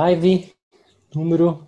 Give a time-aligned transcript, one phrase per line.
[0.00, 0.54] Live
[1.12, 1.66] número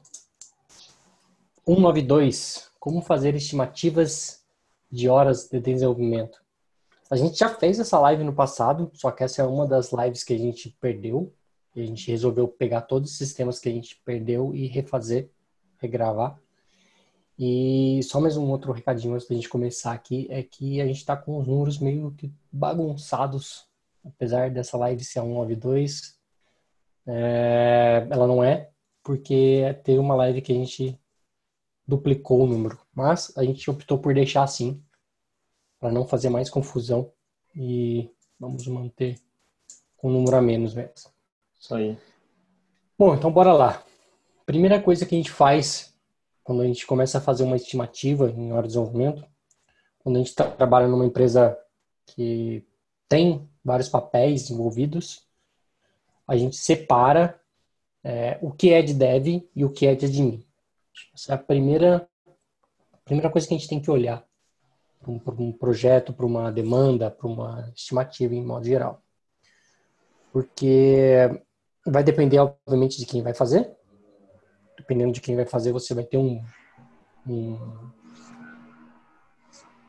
[1.66, 2.70] 192.
[2.78, 4.44] Como fazer estimativas
[4.88, 6.40] de horas de desenvolvimento.
[7.10, 10.22] A gente já fez essa live no passado, só que essa é uma das lives
[10.22, 11.34] que a gente perdeu.
[11.74, 15.28] A gente resolveu pegar todos os sistemas que a gente perdeu e refazer,
[15.78, 16.40] regravar.
[17.36, 20.98] E só mais um outro recadinho antes da gente começar aqui é que a gente
[20.98, 23.66] está com os números meio que bagunçados,
[24.04, 26.19] apesar dessa live ser a 192,
[27.06, 28.70] é, ela não é,
[29.02, 30.98] porque teve uma live que a gente
[31.86, 32.78] duplicou o número.
[32.94, 34.82] Mas a gente optou por deixar assim,
[35.78, 37.12] para não fazer mais confusão.
[37.54, 38.08] E
[38.38, 39.18] vamos manter
[39.96, 41.10] com um número a menos mesmo.
[41.58, 41.98] Isso aí.
[42.98, 43.82] Bom, então bora lá.
[44.46, 45.90] Primeira coisa que a gente faz
[46.42, 49.24] quando a gente começa a fazer uma estimativa em hora de desenvolvimento,
[50.00, 51.56] quando a gente tá, trabalha numa empresa
[52.06, 52.66] que
[53.08, 55.26] tem vários papéis envolvidos,
[56.30, 57.40] a gente separa
[58.04, 60.46] é, o que é de dev e o que é de admin.
[61.12, 62.08] Essa é a primeira,
[62.92, 64.24] a primeira coisa que a gente tem que olhar
[65.00, 69.02] para um, um, projeto, para uma demanda, para uma estimativa em modo geral.
[70.32, 71.42] Porque
[71.84, 73.68] vai depender, obviamente, de quem vai fazer.
[74.78, 76.40] Dependendo de quem vai fazer, você vai ter um,
[77.26, 77.58] um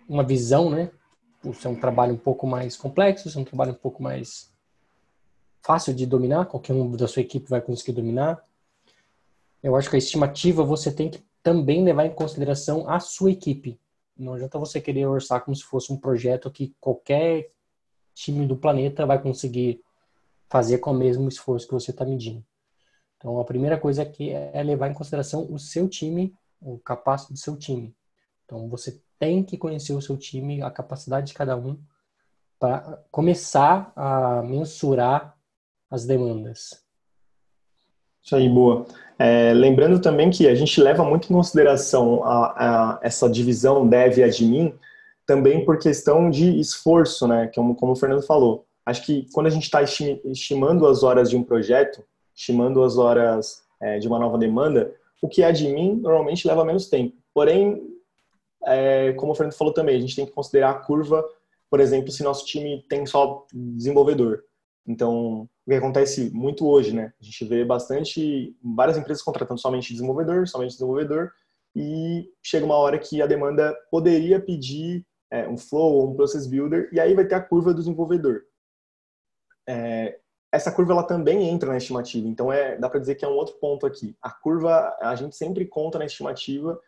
[0.09, 0.89] uma visão, né?
[1.53, 4.50] Se é um trabalho um pouco mais complexo, se é um trabalho um pouco mais
[5.63, 8.43] fácil de dominar, qualquer um da sua equipe vai conseguir dominar.
[9.61, 13.79] Eu acho que a estimativa você tem que também levar em consideração a sua equipe.
[14.17, 17.51] Não adianta você querer orçar como se fosse um projeto que qualquer
[18.13, 19.81] time do planeta vai conseguir
[20.49, 22.43] fazer com o mesmo esforço que você está medindo.
[23.17, 27.39] Então, a primeira coisa aqui é levar em consideração o seu time, o capacete do
[27.39, 27.95] seu time.
[28.45, 31.79] Então, você tem que conhecer o seu time, a capacidade de cada um,
[32.59, 35.37] para começar a mensurar
[35.91, 36.81] as demandas.
[38.23, 38.85] Isso aí, boa.
[39.19, 42.45] É, lembrando também que a gente leva muito em consideração a,
[42.95, 44.73] a, essa divisão dev e admin
[45.25, 47.51] também por questão de esforço, né?
[47.53, 48.65] Como, como o Fernando falou.
[48.85, 52.03] Acho que quando a gente está estimando as horas de um projeto,
[52.35, 56.87] estimando as horas é, de uma nova demanda, o que é admin normalmente leva menos
[56.89, 57.15] tempo.
[57.33, 57.81] Porém,
[58.65, 61.23] é, como o Fernando falou também, a gente tem que considerar a curva,
[61.69, 64.43] por exemplo, se nosso time tem só desenvolvedor.
[64.87, 67.13] Então, o que acontece muito hoje, né?
[67.19, 71.31] A gente vê bastante, várias empresas contratando somente desenvolvedor, somente desenvolvedor,
[71.75, 76.47] e chega uma hora que a demanda poderia pedir é, um flow ou um process
[76.47, 78.41] builder, e aí vai ter a curva do desenvolvedor.
[79.67, 80.19] É,
[80.51, 83.35] essa curva ela também entra na estimativa, então é, dá para dizer que é um
[83.35, 84.15] outro ponto aqui.
[84.21, 86.79] A curva a gente sempre conta na estimativa,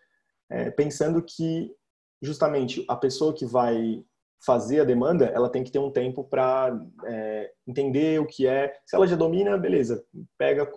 [0.49, 1.73] é, pensando que
[2.21, 4.03] justamente a pessoa que vai
[4.45, 8.73] fazer a demanda, ela tem que ter um tempo para é, entender o que é.
[8.85, 10.05] Se ela já domina, beleza,
[10.37, 10.69] pega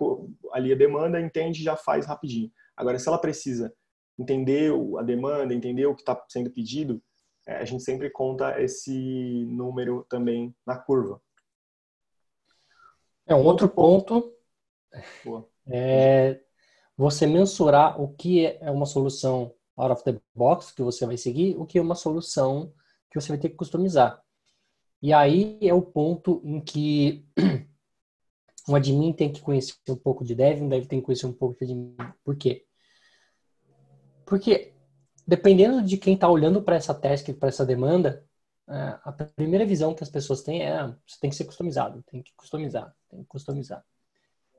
[0.53, 2.51] ali a demanda, entende, já faz rapidinho.
[2.75, 3.73] Agora, se ela precisa
[4.17, 7.01] entender a demanda, entender o que está sendo pedido,
[7.45, 11.21] é, a gente sempre conta esse número também na curva.
[13.25, 14.33] É um outro ponto
[15.67, 16.39] é
[16.95, 21.55] você mensurar o que é uma solução out of the box que você vai seguir,
[21.57, 22.73] o que é uma solução
[23.09, 24.21] que você vai ter que customizar.
[25.01, 27.25] E aí é o ponto em que
[28.67, 31.33] um admin tem que conhecer um pouco de dev, um dev tem que conhecer um
[31.33, 31.95] pouco de admin.
[32.23, 32.65] Por quê?
[34.25, 34.73] Porque
[35.25, 38.25] dependendo de quem está olhando para essa task, para essa demanda,
[38.69, 42.21] é, a primeira visão que as pessoas têm é você tem que ser customizado, tem
[42.21, 43.83] que customizar, tem que customizar.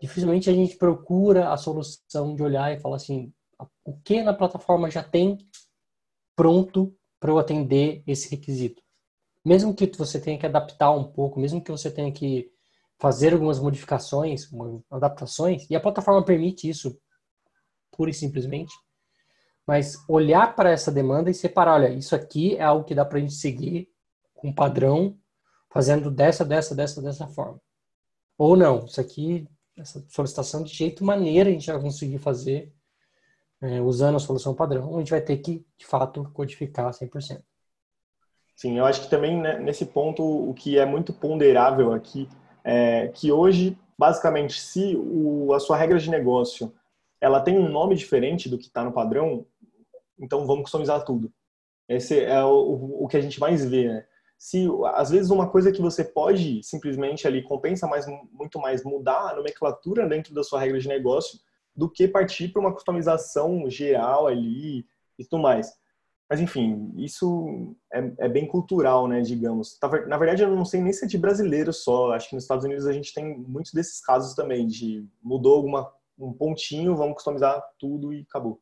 [0.00, 3.32] Dificilmente a gente procura a solução de olhar e falar assim,
[3.84, 5.38] o que na plataforma já tem
[6.36, 8.82] pronto para eu atender esse requisito.
[9.44, 12.50] Mesmo que você tenha que adaptar um pouco, mesmo que você tenha que
[12.98, 14.48] fazer algumas modificações,
[14.90, 16.98] adaptações, e a plataforma permite isso
[17.92, 18.74] pura e simplesmente,
[19.66, 23.18] mas olhar para essa demanda e separar, olha, isso aqui é algo que dá para
[23.18, 23.88] a gente seguir
[24.34, 25.18] com um padrão,
[25.70, 27.60] fazendo dessa, dessa, dessa, dessa forma.
[28.36, 29.46] Ou não, isso aqui,
[29.76, 32.72] essa solicitação de jeito maneira a gente vai conseguir fazer
[33.60, 37.42] é, usando a solução padrão, a gente vai ter que, de fato, codificar 100%.
[38.54, 42.28] Sim, eu acho que também né, nesse ponto o que é muito ponderável aqui
[42.64, 46.72] é que hoje, basicamente, se o, a sua regra de negócio
[47.20, 49.46] ela tem um nome diferente do que está no padrão,
[50.18, 51.32] então vamos customizar tudo.
[51.88, 54.04] Esse é o, o que a gente mais vê, né?
[54.36, 59.30] Se às vezes uma coisa que você pode simplesmente ali compensa mais muito mais mudar
[59.30, 61.40] a nomenclatura dentro da sua regra de negócio
[61.78, 64.84] do que partir para uma customização geral ali
[65.16, 65.72] e tudo mais.
[66.28, 69.78] Mas, enfim, isso é, é, bem cultural, né, digamos.
[70.08, 72.12] Na verdade, eu não sei nem se é de brasileiro só.
[72.12, 75.90] Acho que nos Estados Unidos a gente tem muitos desses casos também, de mudou alguma
[76.18, 78.60] um pontinho, vamos customizar tudo e acabou.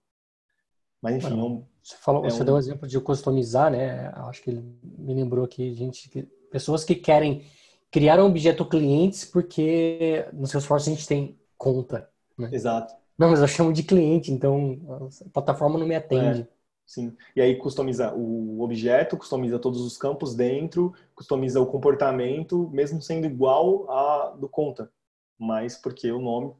[1.00, 2.44] Mas enfim, você falou, é você um...
[2.44, 4.12] deu o exemplo de customizar, né?
[4.14, 7.46] Acho que ele me lembrou aqui, gente, que, pessoas que querem
[7.90, 12.10] criar um objeto clientes porque no Salesforce a gente tem conta.
[12.36, 12.50] Né?
[12.52, 12.94] Exato.
[13.18, 14.78] Não, mas eu chamo de cliente, então
[15.26, 16.42] a plataforma não me atende.
[16.42, 16.48] É,
[16.86, 17.16] sim.
[17.34, 23.26] E aí customiza o objeto, customiza todos os campos dentro, customiza o comportamento, mesmo sendo
[23.26, 24.92] igual a do conta,
[25.38, 26.54] mas porque o nome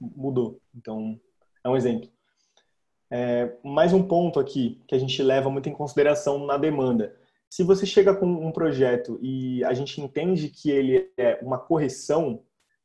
[0.00, 0.60] mudou.
[0.74, 1.20] Então,
[1.62, 2.08] é um exemplo.
[3.10, 7.16] É, mais um ponto aqui que a gente leva muito em consideração na demanda.
[7.50, 12.42] Se você chega com um projeto e a gente entende que ele é uma correção,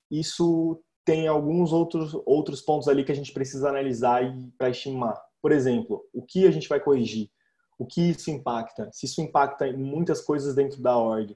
[0.10, 4.22] isso tem alguns outros, outros pontos ali que a gente precisa analisar
[4.58, 5.22] para estimar.
[5.42, 7.30] Por exemplo, o que a gente vai corrigir?
[7.78, 8.90] O que isso impacta?
[8.94, 11.36] Se isso impacta em muitas coisas dentro da org.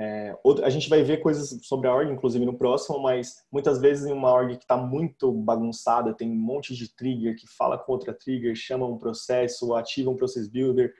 [0.00, 4.06] É, a gente vai ver coisas sobre a org, inclusive no próximo, mas muitas vezes
[4.06, 7.92] em uma org que está muito bagunçada, tem um monte de trigger que fala com
[7.92, 10.94] outra trigger, chama um processo, ativa um process builder,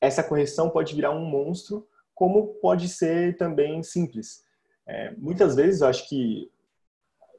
[0.00, 4.42] essa correção pode virar um monstro, como pode ser também simples.
[4.86, 6.50] É, muitas vezes, eu acho que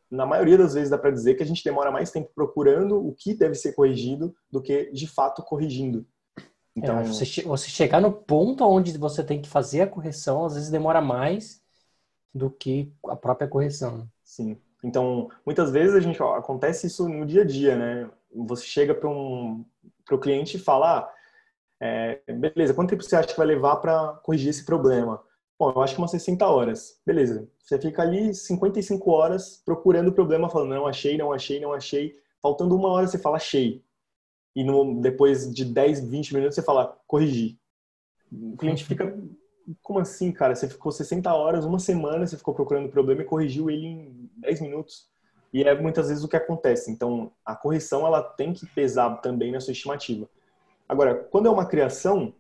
[0.10, 3.14] na maioria das vezes dá para dizer que a gente demora mais tempo procurando o
[3.14, 6.06] que deve ser corrigido do que de fato corrigindo.
[6.76, 10.56] Então, é, você, você chegar no ponto onde você tem que fazer a correção, às
[10.56, 11.62] vezes demora mais
[12.34, 14.08] do que a própria correção.
[14.24, 14.58] Sim.
[14.84, 18.10] Então, muitas vezes a gente ó, acontece isso no dia a dia, né?
[18.34, 19.66] Você chega para um
[20.06, 21.14] para o cliente e fala, ah,
[21.80, 25.22] é, beleza, quanto tempo você acha que vai levar para corrigir esse problema?
[25.60, 27.02] Bom, eu acho que umas 60 horas.
[27.06, 27.46] Beleza.
[27.62, 32.16] Você fica ali 55 horas procurando o problema, falando, não achei, não achei, não achei.
[32.42, 33.84] Faltando uma hora você fala, achei.
[34.56, 37.58] E no, depois de 10, 20 minutos você fala, corrigir.
[38.32, 39.14] O cliente fica,
[39.82, 40.56] como assim, cara?
[40.56, 44.30] Você ficou 60 horas, uma semana, você ficou procurando o problema e corrigiu ele em
[44.38, 45.10] 10 minutos.
[45.52, 46.90] E é muitas vezes o que acontece.
[46.90, 50.30] Então, a correção ela tem que pesar também na sua estimativa.
[50.88, 52.34] Agora, quando é uma criação,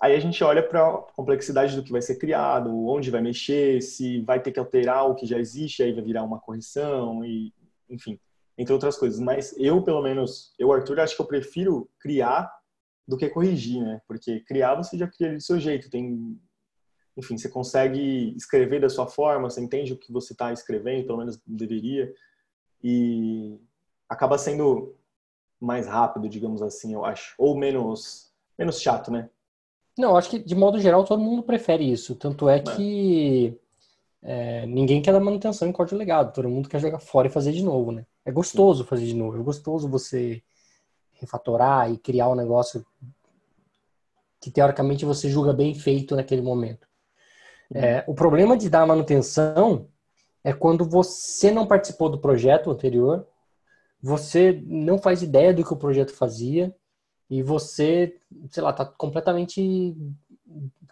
[0.00, 3.80] aí a gente olha para a complexidade do que vai ser criado, onde vai mexer,
[3.80, 7.52] se vai ter que alterar o que já existe, aí vai virar uma correção e,
[7.88, 8.18] enfim,
[8.58, 9.18] entre outras coisas.
[9.20, 12.50] Mas eu, pelo menos, eu, Arthur, acho que eu prefiro criar
[13.06, 14.00] do que corrigir, né?
[14.06, 16.38] Porque criar você já cria do seu jeito, tem
[17.16, 21.18] enfim, você consegue escrever da sua forma, você entende o que você está escrevendo, pelo
[21.18, 22.12] menos deveria,
[22.84, 23.58] e
[24.06, 24.94] acaba sendo
[25.58, 27.34] mais rápido, digamos assim, eu acho.
[27.38, 29.30] Ou menos, menos chato, né?
[29.96, 32.14] Não, acho que de modo geral todo mundo prefere isso.
[32.14, 32.60] Tanto é, é.
[32.60, 33.58] que
[34.22, 36.32] é, ninguém quer dar manutenção em código legado.
[36.32, 38.04] Todo mundo quer jogar fora e fazer de novo, né?
[38.24, 38.88] É gostoso Sim.
[38.88, 39.38] fazer de novo.
[39.38, 40.42] É gostoso você
[41.12, 42.84] refatorar e criar um negócio
[44.40, 46.86] que teoricamente você julga bem feito naquele momento.
[47.74, 49.88] É, o problema de dar manutenção
[50.44, 53.26] é quando você não participou do projeto anterior
[54.06, 56.74] você não faz ideia do que o projeto fazia
[57.28, 58.18] e você,
[58.50, 59.96] sei lá, tá completamente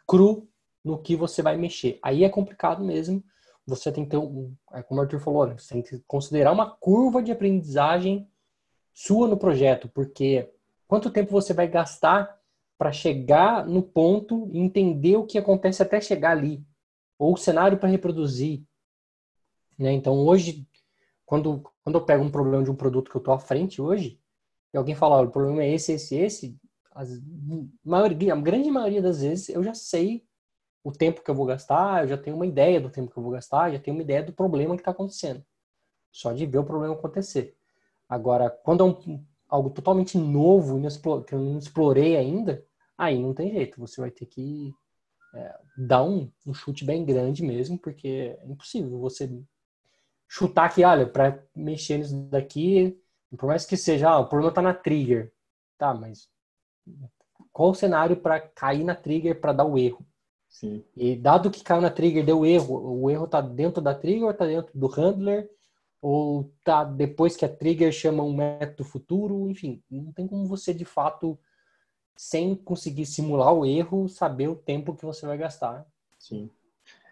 [0.07, 0.49] cru
[0.85, 1.99] no que você vai mexer.
[2.03, 3.23] Aí é complicado mesmo.
[3.67, 4.19] Você tem que ter,
[4.73, 8.29] é como o Arthur falou, você tem que considerar uma curva de aprendizagem
[8.93, 10.53] sua no projeto, porque
[10.87, 12.39] quanto tempo você vai gastar
[12.77, 16.63] para chegar no ponto e entender o que acontece até chegar ali,
[17.19, 18.63] ou o cenário para reproduzir.
[19.79, 19.93] Né?
[19.93, 20.67] Então, hoje,
[21.25, 24.21] quando, quando eu pego um problema de um produto que eu estou à frente hoje,
[24.75, 26.59] e alguém fala, o problema é esse, esse, esse,
[26.91, 27.09] as,
[27.85, 30.27] maioria, a grande maioria das vezes eu já sei
[30.83, 33.23] o tempo que eu vou gastar, eu já tenho uma ideia do tempo que eu
[33.23, 35.45] vou gastar, já tenho uma ideia do problema que está acontecendo.
[36.11, 37.57] Só de ver o problema acontecer.
[38.09, 40.81] Agora, quando é um, algo totalmente novo
[41.25, 42.65] que eu não explorei ainda,
[42.99, 43.81] aí não tem jeito.
[43.81, 44.75] Você vai ter que
[45.35, 49.31] é, dar um, um chute bem grande mesmo, porque é impossível você
[50.29, 53.01] chutar aqui, olha, para mexer nisso daqui,
[53.37, 55.33] por mais que seja, ah, o problema está na trigger.
[55.79, 56.29] Tá, mas
[57.53, 60.05] qual o cenário para cair na trigger para dar o erro?
[60.49, 60.85] Sim.
[60.97, 64.31] E dado que caiu na trigger, deu erro, o erro está dentro da trigger ou
[64.31, 65.51] está dentro do handler?
[66.01, 69.49] Ou tá depois que a trigger chama um método futuro?
[69.49, 71.39] Enfim, não tem como você de fato,
[72.17, 75.87] sem conseguir simular o erro, saber o tempo que você vai gastar.
[76.19, 76.51] Sim.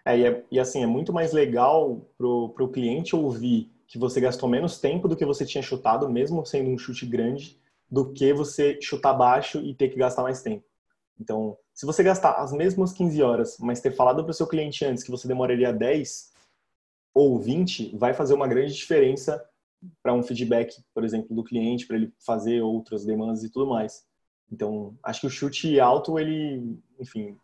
[0.05, 4.19] É, e, é, e, assim, é muito mais legal pro, pro cliente ouvir que você
[4.19, 8.33] gastou menos tempo do que você tinha chutado, mesmo sendo um chute grande, do que
[8.33, 10.65] você chutar baixo e ter que gastar mais tempo.
[11.21, 14.83] Então, se você gastar as mesmas 15 horas, mas ter falado para o seu cliente
[14.83, 16.33] antes que você demoraria 10
[17.13, 19.47] ou 20, vai fazer uma grande diferença
[20.01, 24.07] para um feedback, por exemplo, do cliente, para ele fazer outras demandas e tudo mais.
[24.51, 27.37] Então, acho que o chute alto, ele, enfim,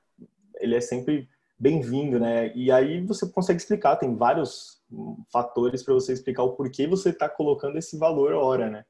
[0.56, 1.29] ele é sempre
[1.60, 2.56] bem-vindo, né?
[2.56, 4.82] E aí você consegue explicar, tem vários
[5.32, 8.86] fatores para você explicar o porquê você está colocando esse valor hora, né?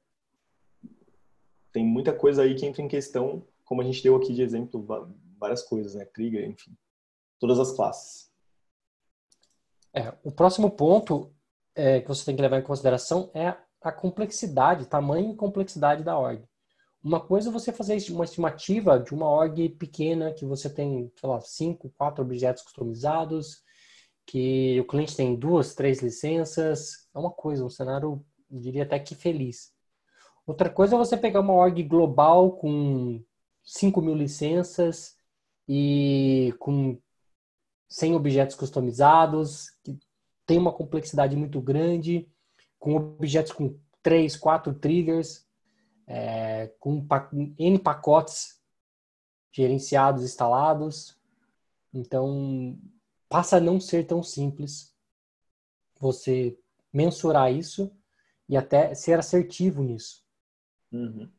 [1.72, 4.86] Tem muita coisa aí que entra em questão, como a gente deu aqui de exemplo,
[5.38, 6.06] várias coisas, né?
[6.06, 6.78] Trigger, enfim,
[7.40, 8.32] todas as classes.
[9.94, 11.34] É, o próximo ponto
[11.76, 16.18] é, que você tem que levar em consideração é a complexidade, tamanho e complexidade da
[16.18, 16.44] org.
[17.02, 21.30] Uma coisa é você fazer uma estimativa de uma org pequena que você tem, sei
[21.30, 23.64] lá, cinco, quatro objetos customizados,
[24.26, 27.08] que o cliente tem duas, três licenças.
[27.16, 29.74] É uma coisa, um cenário, eu diria até que feliz.
[30.46, 33.24] Outra coisa é você pegar uma org global com
[33.64, 35.16] 5 mil licenças
[35.68, 37.00] e com
[37.88, 39.98] 100 objetos customizados, que
[40.46, 42.28] tem uma complexidade muito grande,
[42.78, 45.48] com objetos com 3, 4 triggers,
[46.10, 47.06] é, com
[47.60, 48.60] N pacotes
[49.52, 51.16] gerenciados, instalados.
[51.94, 52.76] Então,
[53.30, 54.96] passa a não ser tão simples
[56.00, 56.58] você
[56.92, 57.92] mensurar isso
[58.48, 60.26] e até ser assertivo nisso.
[60.92, 61.30] Uhum.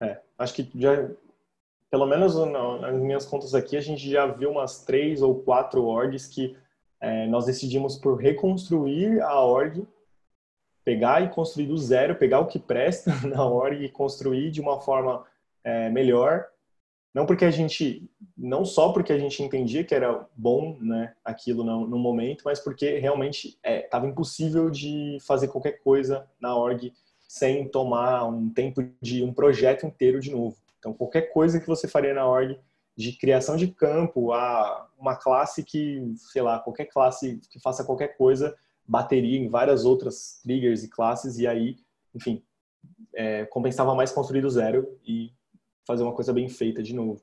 [0.00, 1.10] É, acho que já,
[1.90, 6.28] pelo menos nas minhas contas aqui, a gente já viu umas três ou quatro orgs
[6.28, 6.56] que
[7.00, 9.84] é, nós decidimos por reconstruir a org
[10.90, 14.80] pegar e construir do zero, pegar o que presta na hora e construir de uma
[14.80, 15.24] forma
[15.62, 16.46] é, melhor.
[17.14, 21.62] Não porque a gente, não só porque a gente entendia que era bom, né, aquilo
[21.62, 26.92] no, no momento, mas porque realmente estava é, impossível de fazer qualquer coisa na org
[27.28, 30.56] sem tomar um tempo de um projeto inteiro de novo.
[30.80, 32.58] Então, qualquer coisa que você faria na org,
[32.96, 38.16] de criação de campo, a uma classe que, sei lá, qualquer classe que faça qualquer
[38.16, 38.56] coisa,
[38.90, 41.76] bateria em várias outras triggers e classes, e aí,
[42.12, 42.42] enfim,
[43.14, 45.32] é, compensava mais construir do zero e
[45.86, 47.22] fazer uma coisa bem feita de novo.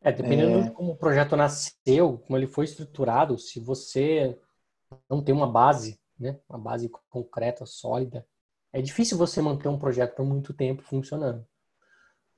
[0.00, 0.62] É, dependendo é...
[0.62, 4.38] de como o projeto nasceu, como ele foi estruturado, se você
[5.08, 8.24] não tem uma base, né, uma base concreta, sólida,
[8.72, 11.44] é difícil você manter um projeto por muito tempo funcionando.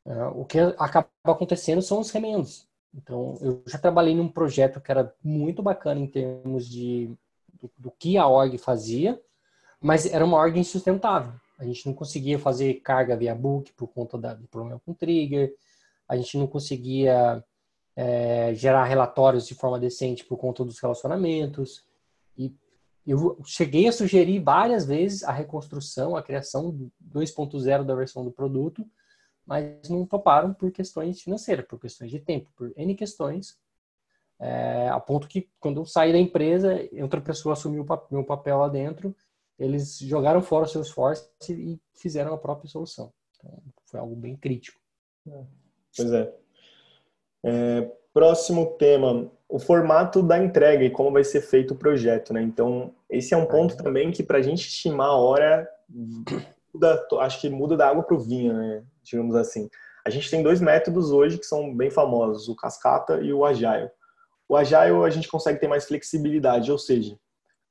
[0.07, 2.67] É, o que acaba acontecendo são os remendos.
[2.95, 7.15] Então, eu já trabalhei num projeto que era muito bacana em termos de
[7.63, 9.19] do, do que a org fazia,
[9.81, 11.33] mas era uma org insustentável.
[11.59, 15.55] A gente não conseguia fazer carga via book por conta da, do problema com trigger,
[16.09, 17.43] a gente não conseguia
[17.97, 21.85] é, gerar relatórios de forma decente por conta dos relacionamentos.
[22.37, 22.55] E
[23.07, 28.85] eu cheguei a sugerir várias vezes a reconstrução, a criação 2.0 da versão do produto,
[29.47, 33.59] mas não toparam por questões financeiras, por questões de tempo, por N questões.
[34.45, 38.59] É, a ponto que quando eu saí da empresa, outra pessoa assumiu o meu papel
[38.59, 39.15] lá dentro,
[39.57, 43.13] eles jogaram fora o seu esforço e fizeram a própria solução.
[43.37, 44.81] Então, foi algo bem crítico.
[45.97, 46.35] Pois é.
[47.45, 47.93] é.
[48.13, 52.43] Próximo tema, o formato da entrega e como vai ser feito o projeto, né?
[52.43, 57.41] Então, esse é um ponto também que para a gente estimar a hora, muda, acho
[57.41, 58.85] que muda da água para o vinho, né?
[59.03, 59.71] Digamos assim.
[60.05, 63.89] A gente tem dois métodos hoje que são bem famosos, o Cascata e o Agile.
[64.53, 67.19] O Agile a gente consegue ter mais flexibilidade, ou seja,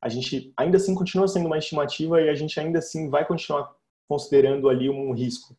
[0.01, 3.71] a gente ainda assim continua sendo uma estimativa e a gente ainda assim vai continuar
[4.07, 5.55] considerando ali um risco.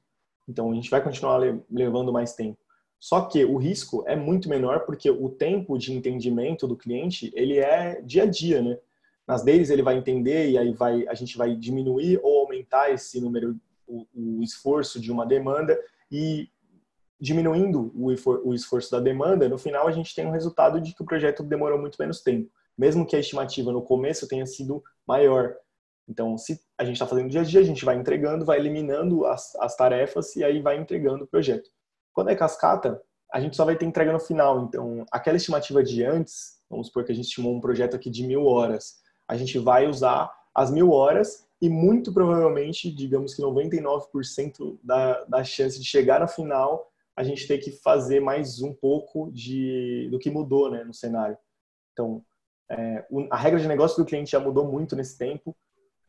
[0.49, 2.59] Então a gente vai continuar levando mais tempo.
[2.99, 7.57] Só que o risco é muito menor porque o tempo de entendimento do cliente ele
[7.57, 8.77] é dia a dia, né?
[9.25, 13.21] Nas deles ele vai entender e aí vai a gente vai diminuir ou aumentar esse
[13.21, 13.55] número,
[13.87, 15.79] o, o esforço de uma demanda
[16.11, 16.49] e
[17.23, 21.07] diminuindo o esforço da demanda, no final a gente tem um resultado de que o
[21.07, 25.55] projeto demorou muito menos tempo, mesmo que a estimativa no começo tenha sido maior.
[26.09, 29.25] Então, se a gente está fazendo dia a dia, a gente vai entregando, vai eliminando
[29.25, 31.71] as, as tarefas e aí vai entregando o projeto.
[32.13, 33.01] Quando é cascata,
[33.33, 34.65] a gente só vai ter entrega no final.
[34.65, 38.27] Então, aquela estimativa de antes, vamos supor que a gente estimou um projeto aqui de
[38.27, 38.97] mil horas,
[39.29, 45.45] a gente vai usar as mil horas e muito provavelmente, digamos que 99% da, da
[45.45, 50.19] chance de chegar no final a gente tem que fazer mais um pouco de do
[50.19, 51.37] que mudou né, no cenário.
[51.93, 52.25] Então,
[52.71, 55.55] é, a regra de negócio do cliente já mudou muito nesse tempo,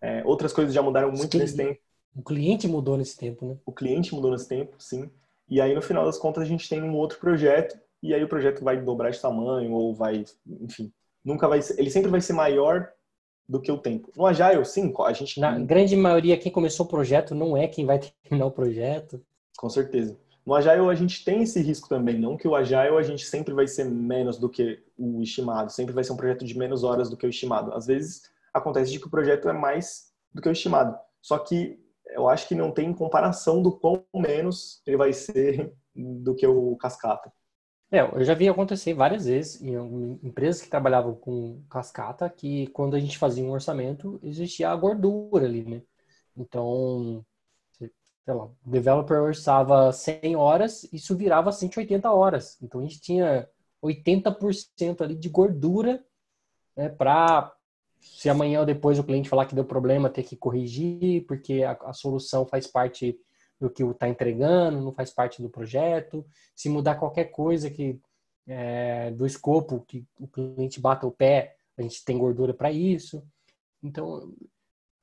[0.01, 1.79] é, outras coisas já mudaram muito nesse tempo.
[2.15, 3.57] O cliente mudou nesse tempo, né?
[3.65, 5.09] O cliente mudou nesse tempo, sim.
[5.49, 8.27] E aí, no final das contas, a gente tem um outro projeto, e aí o
[8.27, 10.23] projeto vai dobrar de tamanho, ou vai,
[10.61, 10.91] enfim,
[11.23, 12.89] nunca vai ser, ele sempre vai ser maior
[13.47, 14.11] do que o tempo.
[14.15, 15.39] No Agile, sim, a gente...
[15.39, 19.21] Na grande maioria, quem começou o projeto não é quem vai terminar o projeto.
[19.57, 20.17] Com certeza.
[20.45, 23.53] No Agile a gente tem esse risco também, não que o Agile a gente sempre
[23.53, 27.09] vai ser menos do que o estimado, sempre vai ser um projeto de menos horas
[27.09, 27.73] do que o estimado.
[27.73, 30.97] Às vezes acontece de que o projeto é mais do que o estimado.
[31.21, 36.35] Só que eu acho que não tem comparação do quão menos ele vai ser do
[36.35, 37.31] que o cascata.
[37.89, 39.75] É, eu já vi acontecer várias vezes em
[40.23, 45.45] empresas que trabalhavam com cascata que quando a gente fazia um orçamento existia a gordura
[45.45, 45.81] ali, né?
[46.35, 47.23] Então,
[48.23, 52.57] sei lá, o developer orçava 100 horas, isso virava 180 horas.
[52.61, 53.47] Então a gente tinha
[53.83, 56.03] 80% ali de gordura
[56.75, 57.53] né, para
[57.99, 61.71] se amanhã ou depois o cliente falar que deu problema, ter que corrigir, porque a,
[61.83, 63.17] a solução faz parte
[63.59, 66.25] do que está entregando, não faz parte do projeto.
[66.55, 67.99] Se mudar qualquer coisa que
[68.45, 73.25] é, do escopo que o cliente bata o pé, a gente tem gordura para isso.
[73.81, 74.33] Então,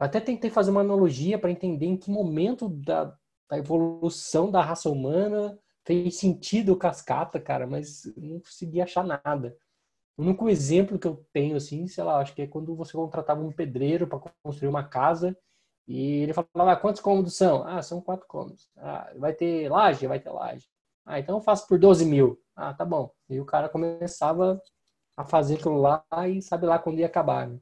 [0.01, 3.15] até tentei fazer uma analogia para entender em que momento da,
[3.49, 9.57] da evolução da raça humana fez sentido o cascata, cara, mas não consegui achar nada.
[10.17, 13.41] O único exemplo que eu tenho, assim, sei lá, acho que é quando você contratava
[13.43, 15.37] um pedreiro para construir uma casa
[15.89, 17.67] e ele falava, ah, quantos cômodos são?
[17.67, 18.71] Ah, são quatro cômodos.
[18.77, 20.07] Ah, vai ter laje?
[20.07, 20.67] Vai ter laje.
[21.05, 22.41] Ah, então eu faço por 12 mil.
[22.55, 23.11] Ah, tá bom.
[23.29, 24.61] E o cara começava
[25.17, 27.49] a fazer aquilo lá e sabe lá quando ia acabar.
[27.49, 27.59] Né?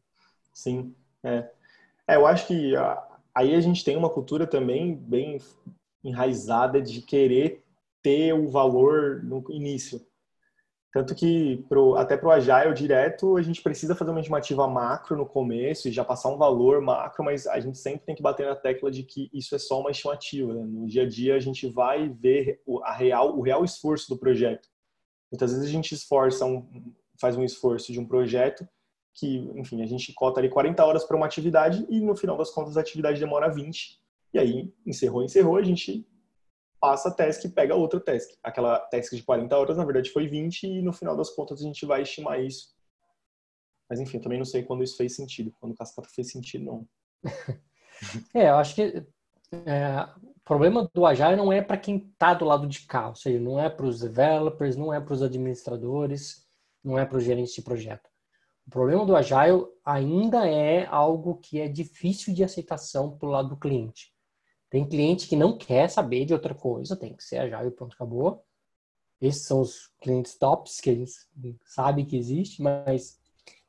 [0.52, 1.50] Sim, é.
[2.08, 2.16] É.
[2.16, 2.74] Eu acho que
[3.34, 5.38] aí a gente tem uma cultura também bem
[6.02, 7.62] enraizada de querer
[8.02, 10.00] ter o valor no início.
[10.90, 15.16] Tanto que pro, até para o Agile direto, a gente precisa fazer uma estimativa macro
[15.16, 18.46] no começo e já passar um valor macro, mas a gente sempre tem que bater
[18.46, 20.54] na tecla de que isso é só uma estimativa.
[20.54, 20.64] Né?
[20.64, 24.66] No dia a dia, a gente vai ver a real, o real esforço do projeto.
[25.30, 26.66] Muitas vezes a gente esforça um,
[27.20, 28.66] faz um esforço de um projeto
[29.18, 32.50] que, enfim, a gente cota ali 40 horas para uma atividade e no final das
[32.50, 33.98] contas a atividade demora 20.
[34.32, 36.06] E aí, encerrou, encerrou, a gente
[36.80, 38.30] passa a task e pega outra task.
[38.42, 41.64] Aquela task de 40 horas, na verdade, foi 20 e no final das contas a
[41.64, 42.76] gente vai estimar isso.
[43.90, 45.52] Mas enfim, eu também não sei quando isso fez sentido.
[45.58, 46.88] Quando o cascata fez sentido, não.
[48.34, 49.04] é, eu acho que
[49.50, 53.14] é, o problema do Agile não é para quem está do lado de cá, ou
[53.16, 56.46] seja, não é para os developers, não é para os administradores,
[56.84, 58.08] não é para os gerentes de projeto.
[58.68, 63.56] O problema do Agile ainda é algo que é difícil de aceitação pelo lado do
[63.56, 64.12] cliente.
[64.68, 68.44] Tem cliente que não quer saber de outra coisa, tem que ser Agile, pronto, acabou.
[69.22, 71.12] Esses são os clientes tops que a gente
[71.64, 73.18] sabe que existe, mas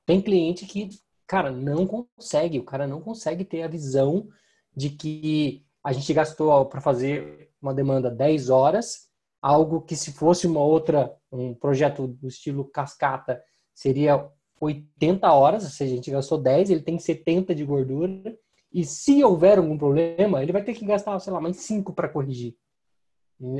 [0.06, 0.90] tem cliente que,
[1.26, 4.28] cara, não consegue, o cara não consegue ter a visão
[4.76, 9.08] de que a gente gastou para fazer uma demanda 10 horas,
[9.42, 13.42] algo que se fosse uma outra, um projeto do estilo cascata,
[13.74, 18.38] seria 80 horas, seja, a gente gastou 10, ele tem 70 de gordura,
[18.72, 22.10] e se houver algum problema, ele vai ter que gastar, sei lá, mais cinco para
[22.10, 22.56] corrigir.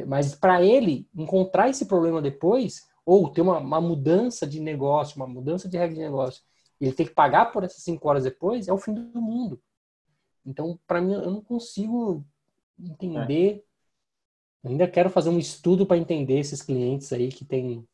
[0.08, 5.26] Mas para ele encontrar esse problema depois, ou ter uma, uma, mudança de negócio, uma
[5.26, 6.44] mudança de regra de negócio,
[6.80, 9.60] ele tem que pagar por essas cinco horas depois, é o fim do mundo.
[10.46, 12.26] Então, para mim, eu não consigo
[12.78, 13.64] entender.
[14.64, 14.68] É.
[14.68, 17.88] Ainda quero fazer um estudo para entender esses clientes aí que têm,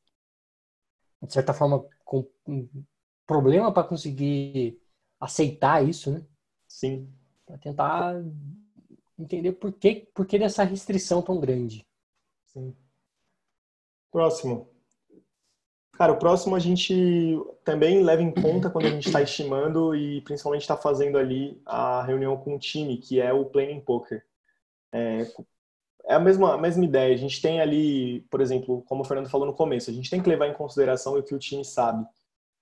[1.22, 2.28] de certa forma, com
[3.26, 4.80] problema para conseguir
[5.20, 6.24] aceitar isso, né?
[6.68, 7.10] Sim.
[7.46, 8.24] Para tentar
[9.18, 11.86] entender por que, por que dessa restrição tão grande.
[12.46, 12.76] Sim.
[14.12, 14.70] Próximo.
[15.94, 16.94] Cara, o próximo a gente
[17.64, 22.04] também leva em conta quando a gente está estimando e principalmente está fazendo ali a
[22.04, 24.26] reunião com o time, que é o Planning Poker.
[24.92, 25.26] É,
[26.06, 27.14] é a mesma, a mesma ideia.
[27.14, 30.22] A gente tem ali, por exemplo, como o Fernando falou no começo, a gente tem
[30.22, 32.06] que levar em consideração o que o time sabe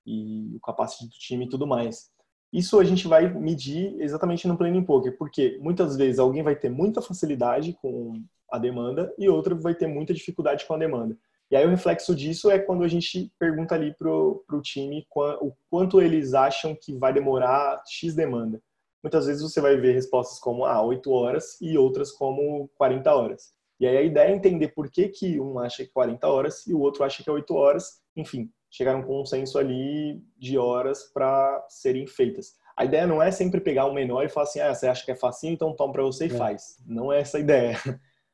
[0.05, 2.11] e o capacete do time e tudo mais.
[2.51, 6.69] Isso a gente vai medir exatamente no planning poker, porque muitas vezes alguém vai ter
[6.69, 11.17] muita facilidade com a demanda e outro vai ter muita dificuldade com a demanda.
[11.49, 15.51] E aí o reflexo disso é quando a gente pergunta ali pro, pro time o
[15.69, 18.61] quanto eles acham que vai demorar X demanda.
[19.03, 23.53] Muitas vezes você vai ver respostas como ah, 8 horas e outras como 40 horas.
[23.79, 26.73] E aí a ideia é entender por que, que um acha que 40 horas e
[26.73, 28.01] o outro acha que é 8 horas.
[28.15, 32.55] Enfim, chegar a um consenso ali de horas para serem feitas.
[32.75, 35.11] A ideia não é sempre pegar o menor e falar assim, ah, você acha que
[35.11, 36.35] é facinho, então toma para você e é.
[36.35, 36.79] faz.
[36.83, 37.77] Não é essa a ideia.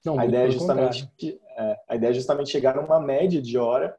[0.06, 1.12] Não, a ideia é justamente
[1.58, 3.94] é, a ideia é justamente chegar numa média de hora.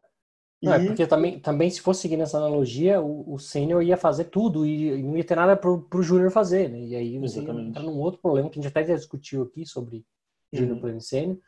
[0.62, 0.74] Não, e...
[0.74, 4.64] é porque também, também se fosse seguir nessa analogia, o, o sênior ia fazer tudo
[4.64, 6.81] e não ia ter nada para o júnior fazer, né?
[6.81, 10.07] E aí você entra num outro problema que a gente até já discutiu aqui sobre
[10.50, 10.81] júnior uhum.
[10.81, 11.38] plano sênior,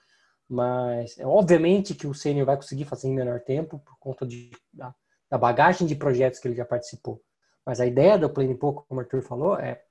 [0.52, 4.50] mas é obviamente que o sênior vai conseguir fazer em menor tempo por conta de,
[4.70, 4.94] da,
[5.30, 7.22] da, bagagem de projetos que ele já participou.
[7.64, 9.82] Mas a ideia do Plane Pouco, como o Arthur falou, é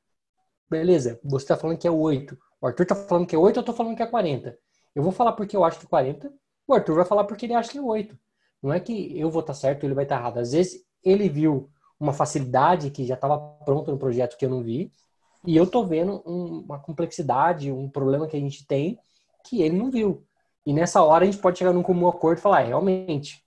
[0.70, 2.38] beleza, você está falando que é 8.
[2.62, 4.56] O Arthur está falando que é 8, eu estou falando que é 40.
[4.94, 6.32] Eu vou falar porque eu acho que é 40,
[6.68, 8.16] o Arthur vai falar porque ele acha que é 8.
[8.62, 10.38] Não é que eu vou estar tá certo ele vai estar tá errado.
[10.38, 14.62] Às vezes ele viu uma facilidade que já estava pronta no projeto que eu não
[14.62, 14.92] vi,
[15.44, 19.00] e eu estou vendo um, uma complexidade, um problema que a gente tem
[19.44, 20.24] que ele não viu.
[20.66, 23.44] E nessa hora a gente pode chegar num comum acordo e falar, é, realmente,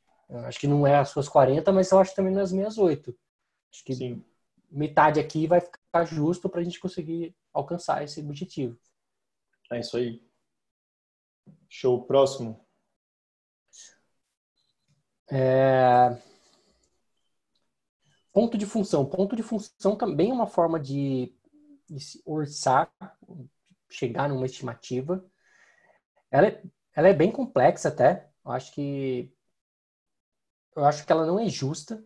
[0.47, 2.79] acho que não é as suas 40, mas eu acho também não é as minhas
[2.79, 3.17] 8.
[3.73, 4.25] Acho que Sim.
[4.71, 8.79] metade aqui vai ficar justo para a gente conseguir alcançar esse objetivo.
[9.71, 10.23] É isso aí.
[11.69, 12.05] Show.
[12.05, 12.65] Próximo.
[15.31, 16.17] É...
[18.33, 19.07] Ponto de função.
[19.07, 21.33] Ponto de função também é uma forma de,
[21.89, 22.93] de se orçar,
[23.89, 25.25] chegar numa estimativa.
[26.31, 26.63] Ela é,
[26.95, 28.29] ela é bem complexa até.
[28.45, 29.33] Eu acho que
[30.77, 32.05] eu acho que ela não é justa.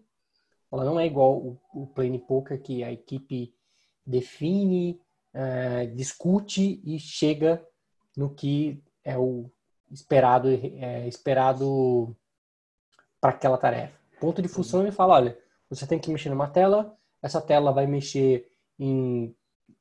[0.71, 3.55] Ela não é igual o, o Plane Poker que a equipe
[4.05, 5.01] define,
[5.33, 7.67] é, discute e chega
[8.17, 9.51] no que é o
[9.91, 12.15] esperado é, esperado
[13.21, 13.99] para aquela tarefa.
[14.21, 15.39] Ponto de função ele fala, olha,
[15.71, 19.35] você tem que mexer numa tela, essa tela vai mexer em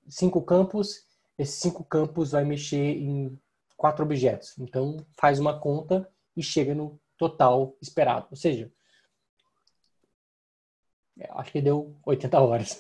[0.08, 1.06] cinco campos,
[1.38, 3.38] esses cinco campos vai mexer em
[3.78, 4.58] quatro objetos.
[4.58, 8.28] Então faz uma conta e chega no total esperado.
[8.30, 8.72] Ou seja,
[11.20, 12.80] é, acho que deu 80 horas.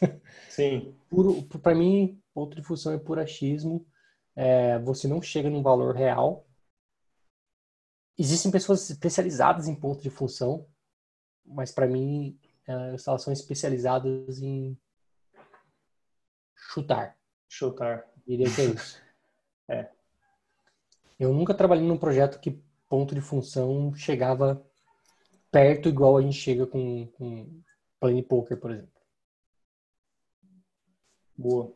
[0.49, 0.95] Sim.
[1.61, 3.85] Para mim, ponto de função é puro achismo.
[4.35, 6.45] É, você não chega num valor real.
[8.17, 10.67] Existem pessoas especializadas em ponto de função,
[11.45, 14.77] mas para mim é, elas são especializadas em
[16.55, 17.17] chutar.
[17.47, 18.07] Chutar.
[18.25, 19.01] Diria que é isso.
[19.69, 19.96] é.
[21.19, 24.63] Eu nunca trabalhei num projeto que ponto de função chegava
[25.51, 27.61] perto igual a gente chega com, com
[27.99, 28.91] Plane Poker, por exemplo.
[31.35, 31.71] Boa.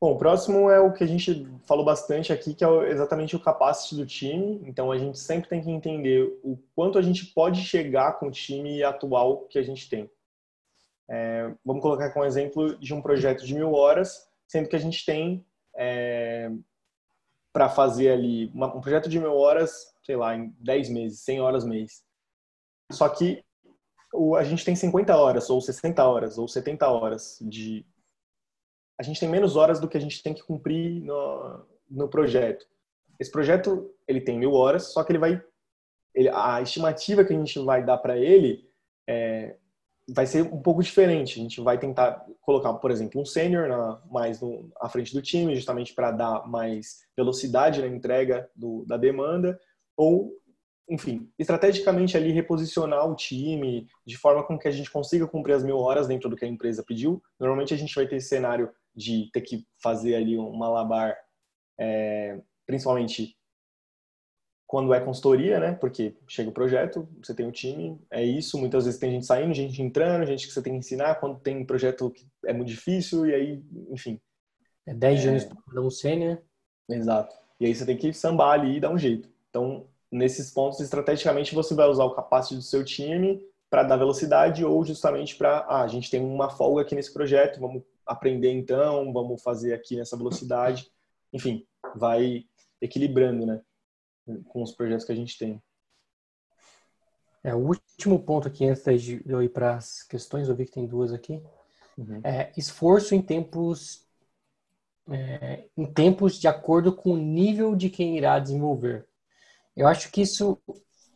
[0.00, 3.40] Bom, o próximo é o que a gente falou bastante aqui, que é exatamente o
[3.40, 4.60] capacity do time.
[4.66, 8.30] Então, a gente sempre tem que entender o quanto a gente pode chegar com o
[8.30, 10.10] time atual que a gente tem.
[11.08, 14.80] É, vamos colocar com um exemplo de um projeto de mil horas, sendo que a
[14.80, 16.50] gente tem é,
[17.54, 21.40] para fazer ali uma, um projeto de mil horas, sei lá, em 10 meses, 100
[21.40, 22.04] horas mês.
[22.90, 23.44] Só que
[24.12, 27.86] o, a gente tem 50 horas, ou 60 horas, ou 70 horas de.
[28.98, 32.66] A gente tem menos horas do que a gente tem que cumprir no, no projeto.
[33.20, 35.40] Esse projeto ele tem mil horas, só que ele vai.
[36.12, 38.68] Ele, a estimativa que a gente vai dar para ele
[39.08, 39.56] é,
[40.08, 41.38] vai ser um pouco diferente.
[41.38, 45.54] A gente vai tentar colocar, por exemplo, um sênior mais no, à frente do time,
[45.54, 49.58] justamente para dar mais velocidade na entrega do, da demanda,
[49.96, 50.32] ou
[50.88, 55.64] enfim, estrategicamente ali reposicionar o time de forma com que a gente consiga cumprir as
[55.64, 57.22] mil horas dentro do que a empresa pediu.
[57.40, 61.16] Normalmente a gente vai ter esse cenário de ter que fazer ali um malabar,
[61.80, 63.34] é, principalmente
[64.66, 65.72] quando é consultoria, né?
[65.72, 68.58] Porque chega o projeto, você tem o time, é isso.
[68.58, 71.16] Muitas vezes tem gente saindo, gente entrando, gente que você tem que ensinar.
[71.16, 74.20] Quando tem um projeto que é muito difícil, e aí, enfim.
[74.86, 75.28] É 10 é...
[75.28, 76.38] anos para um sênior.
[76.88, 77.34] Exato.
[77.60, 79.28] E aí você tem que sambar ali e dar um jeito.
[79.48, 84.64] Então, nesses pontos, estrategicamente, você vai usar o capacete do seu time para dar velocidade
[84.64, 89.12] ou justamente para, ah, a gente tem uma folga aqui nesse projeto, vamos aprender então,
[89.12, 90.90] vamos fazer aqui nessa velocidade.
[91.32, 92.44] Enfim, vai
[92.80, 93.60] equilibrando, né,
[94.48, 95.62] com os projetos que a gente tem.
[97.42, 100.72] É, o último ponto aqui, antes de eu ir para as questões, eu vi que
[100.72, 101.42] tem duas aqui.
[101.98, 102.20] Uhum.
[102.24, 104.04] É, esforço em tempos
[105.10, 109.06] é, em tempos de acordo com o nível de quem irá desenvolver.
[109.76, 110.58] Eu acho que isso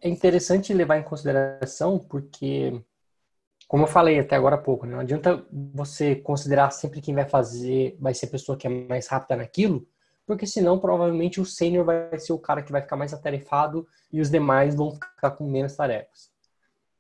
[0.01, 2.83] é interessante levar em consideração porque,
[3.67, 7.29] como eu falei até agora há pouco, né, não adianta você considerar sempre quem vai
[7.29, 9.89] fazer vai ser a pessoa que é mais rápida naquilo,
[10.29, 14.21] porque senão provavelmente o sênior vai ser o cara que vai ficar mais atarefado e
[14.21, 16.31] os demais vão ficar com menos tarefas.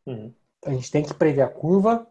[0.06, 0.32] Uhum.
[0.64, 2.06] A gente tem que prever a curva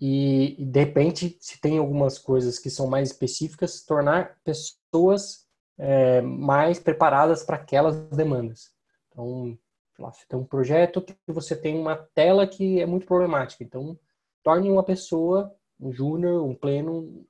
[0.00, 6.78] e, de repente, se tem algumas coisas que são mais específicas, tornar pessoas é, mais
[6.78, 8.72] preparadas para aquelas demandas.
[9.10, 9.58] Então,
[9.98, 13.62] lá, você tem um projeto que você tem uma tela que é muito problemática.
[13.62, 13.98] Então,
[14.42, 17.26] torne uma pessoa, um júnior, um pleno,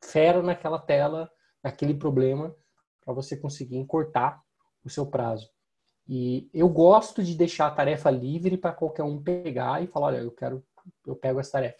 [0.00, 1.30] fera naquela tela,
[1.66, 2.54] naquele problema,
[3.04, 4.40] para você conseguir encurtar
[4.84, 5.50] o seu prazo.
[6.08, 10.18] E eu gosto de deixar a tarefa livre para qualquer um pegar e falar, olha,
[10.18, 10.64] eu quero,
[11.04, 11.78] eu pego essa tarefa.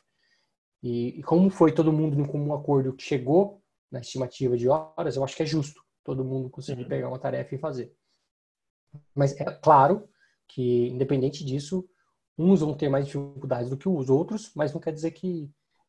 [0.82, 5.14] E, e como foi todo mundo no comum acordo que chegou na estimativa de horas,
[5.14, 6.88] eu acho que é justo todo mundo conseguir uhum.
[6.88, 7.94] pegar uma tarefa e fazer.
[9.14, 10.08] Mas é claro
[10.48, 11.88] que, independente disso,
[12.36, 15.48] uns vão ter mais dificuldades do que os outros, mas não quer dizer que,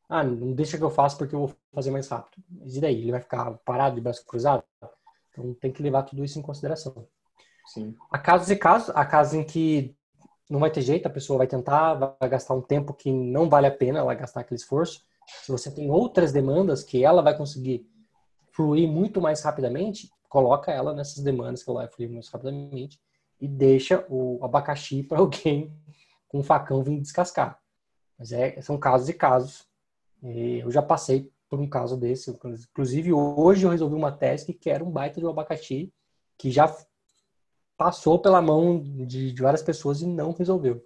[0.10, 2.44] ah, não deixa que eu faça porque eu vou fazer mais rápido.
[2.50, 3.02] Mas e daí?
[3.02, 4.64] Ele vai ficar parado de braço cruzado?
[5.32, 7.08] Então tem que levar tudo isso em consideração.
[7.68, 7.96] Sim.
[8.10, 9.96] Há casos e casos, há casos em que
[10.50, 13.68] não vai ter jeito, a pessoa vai tentar, vai gastar um tempo que não vale
[13.68, 15.04] a pena ela gastar aquele esforço.
[15.44, 17.86] Se você tem outras demandas que ela vai conseguir
[18.54, 23.00] fluir muito mais rapidamente, coloca ela nessas demandas que ela vai fluir mais rapidamente
[23.42, 25.76] e deixa o abacaxi para alguém
[26.30, 27.60] com com um facão vir descascar.
[28.18, 29.67] Mas é, são casos e casos.
[30.24, 32.30] E eu já passei por um caso desse.
[32.32, 35.94] Inclusive, hoje eu resolvi uma task que era um baita de um abacaxi
[36.38, 36.74] que já
[37.78, 40.86] passou pela mão de, de várias pessoas e não resolveu.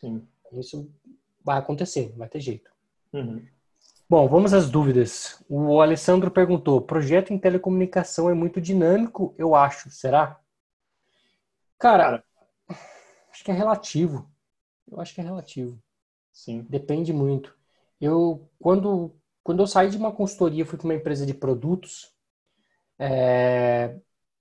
[0.00, 0.26] Sim.
[0.52, 0.90] Isso
[1.44, 2.70] vai acontecer, vai ter jeito.
[3.12, 3.44] Uhum.
[4.08, 5.42] Bom, vamos às dúvidas.
[5.48, 9.90] O Alessandro perguntou: projeto em telecomunicação é muito dinâmico, eu acho.
[9.90, 10.40] Será?
[11.78, 12.24] Cara,
[13.30, 14.30] acho que é relativo.
[14.90, 15.78] Eu acho que é relativo.
[16.32, 16.66] Sim.
[16.68, 17.57] Depende muito.
[18.00, 22.12] Eu, quando, quando eu saí de uma consultoria, fui para uma empresa de produtos,
[22.98, 23.96] é,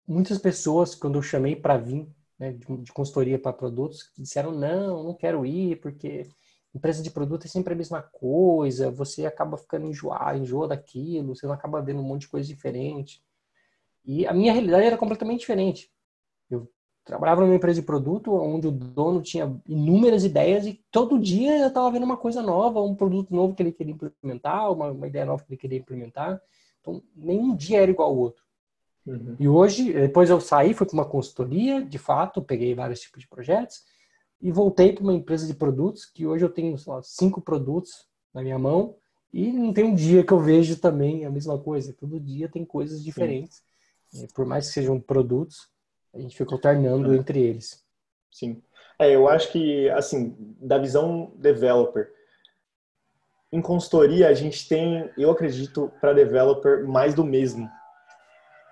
[0.08, 2.08] muitas pessoas, quando eu chamei para vir
[2.40, 6.30] né, de, de, consultoria para produtos, disseram: não, não quero ir, porque
[6.74, 11.46] empresa de produto é sempre a mesma coisa, você acaba ficando enjoado, enjoa daquilo, você
[11.48, 13.24] não acaba vendo um monte de coisa diferente.
[14.06, 15.92] E a minha realidade era completamente diferente.
[16.50, 16.72] Eu
[17.08, 21.70] trabalhava numa empresa de produto onde o dono tinha inúmeras ideias e todo dia eu
[21.70, 25.26] estava vendo uma coisa nova, um produto novo que ele queria implementar, uma, uma ideia
[25.26, 26.40] nova que ele queria implementar.
[26.82, 28.44] Então, nenhum dia era igual ao outro.
[29.06, 29.38] Uhum.
[29.40, 33.28] E hoje, depois eu saí, fui para uma consultoria, de fato, peguei vários tipos de
[33.28, 33.84] projetos
[34.42, 38.42] e voltei para uma empresa de produtos, que hoje eu tenho lá, cinco produtos na
[38.42, 38.96] minha mão
[39.34, 41.94] e não tem um dia que eu vejo também a mesma coisa.
[41.94, 43.62] Todo dia tem coisas diferentes.
[44.34, 45.70] Por mais que sejam produtos,
[46.14, 47.18] a gente fica alternando é.
[47.18, 47.84] entre eles.
[48.32, 48.62] Sim.
[49.00, 52.12] É, eu acho que, assim, da visão developer,
[53.52, 57.70] em consultoria a gente tem, eu acredito, para developer mais do mesmo.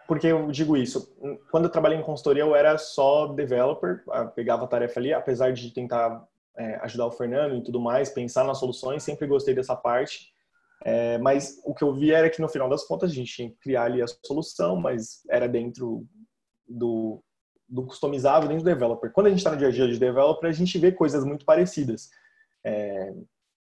[0.07, 1.15] Porque eu digo isso,
[1.49, 4.03] quando eu trabalhei em consultoria eu era só developer,
[4.35, 8.43] pegava a tarefa ali, apesar de tentar é, ajudar o Fernando e tudo mais, pensar
[8.43, 10.33] nas soluções, sempre gostei dessa parte.
[10.83, 13.49] É, mas o que eu vi era que no final das contas a gente tinha
[13.49, 16.05] que criar ali a solução, mas era dentro
[16.67, 17.23] do,
[17.67, 19.11] do customizável, dentro do developer.
[19.11, 21.45] Quando a gente está no dia a dia de developer, a gente vê coisas muito
[21.45, 22.09] parecidas.
[22.63, 23.13] É,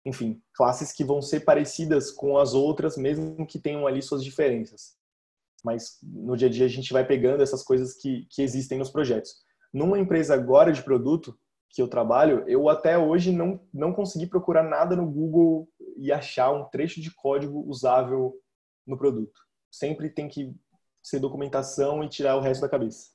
[0.04, 5.00] enfim, classes que vão ser parecidas com as outras, mesmo que tenham ali suas diferenças
[5.64, 8.90] mas no dia a dia a gente vai pegando essas coisas que, que existem nos
[8.90, 9.36] projetos.
[9.72, 14.62] Numa empresa agora de produto que eu trabalho, eu até hoje não, não consegui procurar
[14.62, 18.34] nada no Google e achar um trecho de código usável
[18.86, 19.40] no produto.
[19.70, 20.52] Sempre tem que
[21.02, 23.10] ser documentação e tirar o resto da cabeça.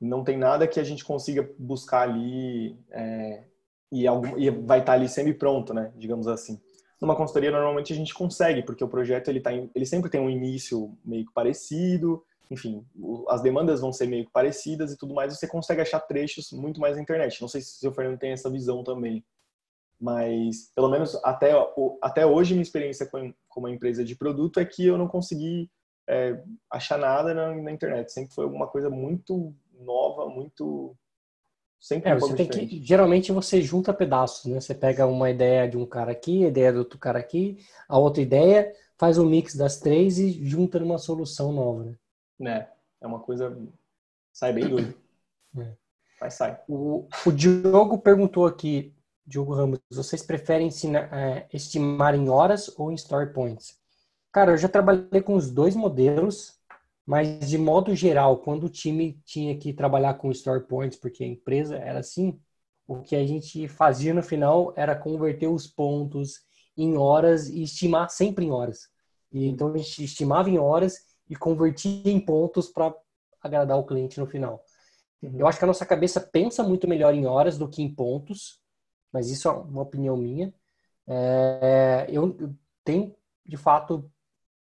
[0.00, 3.44] Não tem nada que a gente consiga buscar ali é,
[3.92, 5.92] e, algum, e vai estar ali semi-pronto, né?
[5.96, 6.60] Digamos assim.
[7.00, 10.30] Numa consultoria, normalmente a gente consegue, porque o projeto ele, tá, ele sempre tem um
[10.30, 12.84] início meio parecido, enfim,
[13.28, 16.96] as demandas vão ser meio parecidas e tudo mais, você consegue achar trechos muito mais
[16.96, 17.40] na internet.
[17.40, 19.24] Não sei se o Fernando tem essa visão também,
[20.00, 21.52] mas pelo menos até,
[22.02, 25.70] até hoje minha experiência com, com uma empresa de produto é que eu não consegui
[26.10, 28.12] é, achar nada na, na, internet.
[28.12, 30.96] Sempre foi alguma coisa muito nova, muito
[31.80, 34.60] Sempre é, você tem que, geralmente você junta pedaços, né?
[34.60, 37.98] Você pega uma ideia de um cara aqui, a ideia do outro cara aqui, a
[37.98, 41.96] outra ideia, faz um mix das três e junta numa solução nova, né?
[42.52, 42.68] É,
[43.00, 43.56] é uma coisa
[44.32, 44.94] sai bem doido.
[45.58, 45.74] É.
[46.20, 46.60] Mas sai.
[46.68, 48.94] O, o Diogo perguntou aqui,
[49.26, 53.79] Diogo Ramos, vocês preferem ensinar, é, estimar em horas ou em story points?
[54.32, 56.60] Cara, eu já trabalhei com os dois modelos.
[57.10, 61.26] Mas, de modo geral, quando o time tinha que trabalhar com story points, porque a
[61.26, 62.38] empresa era assim,
[62.86, 66.40] o que a gente fazia no final era converter os pontos
[66.76, 68.88] em horas e estimar sempre em horas.
[69.32, 72.94] E, então, a gente estimava em horas e convertia em pontos para
[73.42, 74.64] agradar o cliente no final.
[75.20, 75.40] Uhum.
[75.40, 78.60] Eu acho que a nossa cabeça pensa muito melhor em horas do que em pontos,
[79.12, 80.54] mas isso é uma opinião minha.
[81.08, 82.36] É, eu
[82.84, 84.08] tenho, de fato,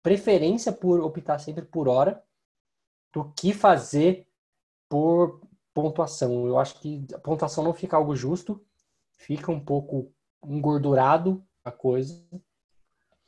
[0.01, 2.23] preferência por optar sempre por hora
[3.13, 4.27] do que fazer
[4.89, 5.41] por
[5.73, 6.47] pontuação.
[6.47, 8.63] Eu acho que a pontuação não fica algo justo,
[9.15, 10.11] fica um pouco
[10.45, 12.23] engordurado a coisa.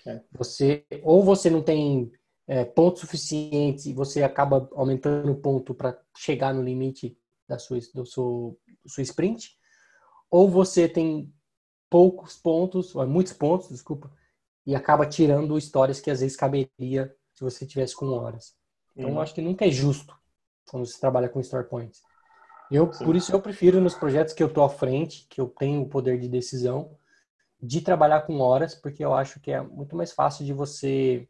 [0.05, 0.21] É.
[0.33, 2.11] Você ou você não tem
[2.45, 7.79] é, pontos suficientes e você acaba aumentando o ponto para chegar no limite da sua,
[7.93, 9.57] do seu, sua sprint,
[10.29, 11.31] ou você tem
[11.89, 14.11] poucos pontos, muitos pontos, desculpa,
[14.65, 18.55] e acaba tirando histórias que às vezes caberia se você tivesse com horas.
[18.95, 19.15] Então, uhum.
[19.17, 20.17] eu acho que nunca é justo
[20.69, 22.01] quando você trabalha com story points.
[22.71, 25.81] Eu, por isso, eu prefiro nos projetos que eu estou à frente, que eu tenho
[25.81, 26.97] o poder de decisão,
[27.61, 31.27] de trabalhar com horas, porque eu acho que é muito mais fácil de você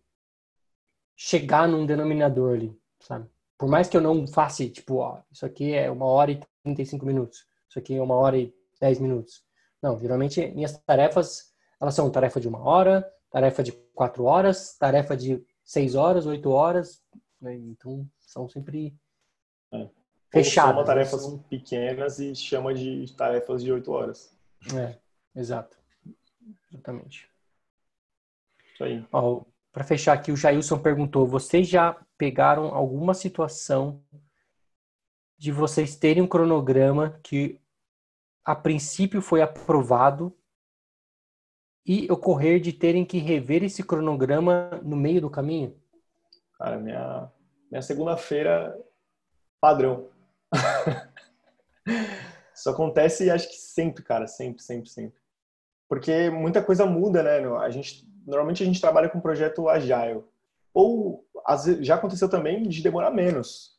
[1.15, 3.30] chegar num denominador ali, sabe?
[3.58, 7.06] Por mais que eu não faça, tipo, ó, isso aqui é uma hora e 35
[7.06, 9.43] minutos, isso aqui é uma hora e 10 minutos.
[9.82, 15.17] Não, geralmente minhas tarefas, elas são tarefa de uma hora, tarefa de quatro horas, tarefa
[15.17, 17.04] de seis horas, oito horas,
[17.41, 17.56] né?
[17.56, 18.96] Então são sempre
[19.72, 19.89] é.
[20.30, 20.74] Fechado.
[20.74, 24.38] Soma tarefas pequenas e chama de tarefas de oito horas.
[24.76, 24.98] É,
[25.36, 25.78] exato.
[26.72, 27.28] Exatamente.
[28.74, 29.06] Isso aí.
[29.72, 34.04] Para fechar aqui, o Jailson perguntou: vocês já pegaram alguma situação
[35.38, 37.60] de vocês terem um cronograma que
[38.46, 40.36] a princípio foi aprovado
[41.86, 45.76] e ocorrer de terem que rever esse cronograma no meio do caminho?
[46.58, 47.30] Cara, minha,
[47.69, 48.78] minha segunda-feira
[49.60, 50.08] padrão.
[52.56, 55.19] Isso acontece, acho que sempre, cara, sempre, sempre, sempre.
[55.89, 57.46] Porque muita coisa muda, né?
[57.58, 60.24] A gente, normalmente a gente trabalha com projeto agile.
[60.74, 61.26] Ou
[61.82, 63.78] já aconteceu também de demorar menos,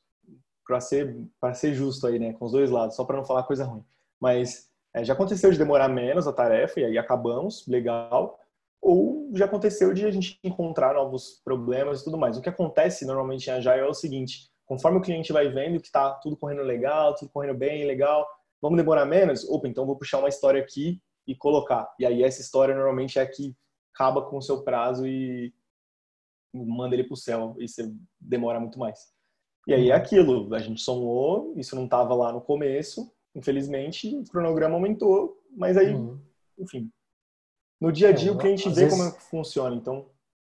[0.66, 1.16] para ser
[1.54, 3.84] ser justo aí, né, com os dois lados, só para não falar coisa ruim.
[4.20, 8.38] Mas é, já aconteceu de demorar menos a tarefa e aí acabamos, legal.
[8.80, 12.36] Ou já aconteceu de a gente encontrar novos problemas e tudo mais.
[12.36, 15.86] O que acontece normalmente em Agile é o seguinte: conforme o cliente vai vendo que
[15.86, 18.26] está tudo correndo legal, tudo correndo bem, legal,
[18.62, 19.42] vamos demorar menos?
[19.48, 21.92] Opa, então vou puxar uma história aqui e colocar.
[21.98, 23.56] E aí essa história normalmente é a que
[23.94, 25.52] acaba com o seu prazo e
[26.52, 29.12] manda ele para o céu e você demora muito mais.
[29.66, 34.24] E aí é aquilo, a gente somou, isso não estava lá no começo, infelizmente o
[34.24, 36.18] cronograma aumentou, mas aí, uhum.
[36.58, 36.90] enfim.
[37.80, 40.06] No dia a dia é, o cliente vê vezes, como é que funciona, então...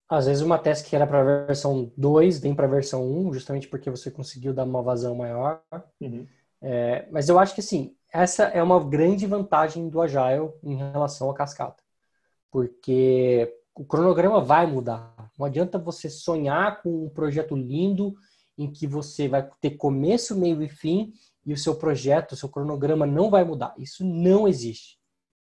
[0.08, 3.32] Às vezes uma task que era para a versão 2 vem para a versão 1,
[3.34, 5.62] justamente porque você conseguiu dar uma vazão maior.
[6.00, 6.26] Uhum.
[6.62, 11.28] É, mas eu acho que, assim, essa é uma grande vantagem do Agile em relação
[11.30, 11.82] à cascata.
[12.50, 15.30] Porque o cronograma vai mudar.
[15.38, 18.14] Não adianta você sonhar com um projeto lindo
[18.56, 21.12] em que você vai ter começo, meio e fim
[21.46, 23.72] e o seu projeto, o seu cronograma não vai mudar.
[23.78, 24.98] Isso não existe.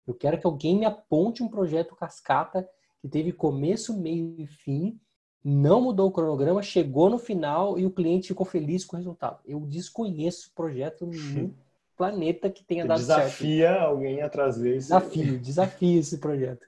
[0.06, 2.70] Eu quero que alguém me aponte um projeto cascata
[3.02, 5.00] que teve começo, meio e fim,
[5.44, 9.40] não mudou o cronograma, chegou no final e o cliente ficou feliz com o resultado.
[9.46, 11.54] Eu desconheço projeto no
[11.96, 13.44] planeta que tenha dado desafia certo.
[13.44, 14.90] Desafia alguém a trazer esse...
[14.90, 16.68] Desafio, desafio esse projeto.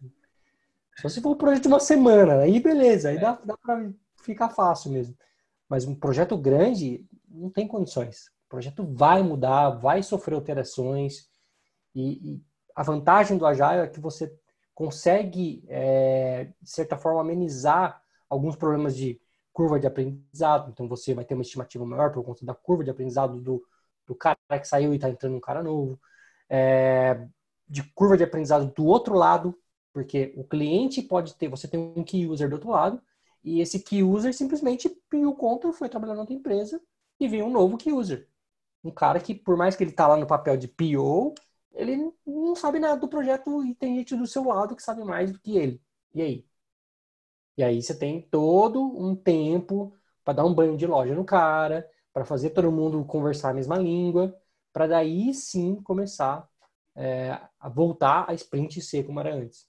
[0.98, 3.20] Só se for um projeto de uma semana, aí beleza, aí é.
[3.20, 5.16] dá, dá para ficar fácil mesmo.
[5.68, 8.32] Mas um projeto grande não tem condições.
[8.50, 11.30] O projeto vai mudar, vai sofrer alterações.
[11.94, 12.44] E, e
[12.76, 14.36] a vantagem do Agile é que você
[14.74, 19.22] consegue, é, de certa forma, amenizar alguns problemas de
[19.54, 20.72] curva de aprendizado.
[20.72, 23.64] Então, você vai ter uma estimativa maior por conta da curva de aprendizado do,
[24.08, 26.00] do cara que saiu e está entrando um cara novo.
[26.50, 27.28] É,
[27.68, 29.56] de curva de aprendizado do outro lado,
[29.94, 33.00] porque o cliente pode ter, você tem um key user do outro lado,
[33.44, 36.82] e esse key user simplesmente pediu conta, foi trabalhar na outra empresa
[37.20, 38.29] e veio um novo key user.
[38.84, 41.34] Um cara que, por mais que ele tá lá no papel de PO,
[41.74, 45.32] ele não sabe nada do projeto e tem gente do seu lado que sabe mais
[45.32, 45.82] do que ele.
[46.14, 46.46] E aí?
[47.58, 51.90] E aí você tem todo um tempo para dar um banho de loja no cara,
[52.14, 54.36] para fazer todo mundo conversar a mesma língua,
[54.72, 56.48] para daí sim começar
[56.96, 59.68] é, a voltar a sprint ser como era antes.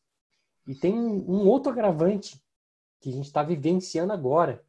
[0.66, 2.40] E tem um outro agravante
[3.00, 4.64] que a gente está vivenciando agora.